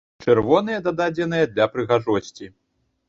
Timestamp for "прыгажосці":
1.75-2.53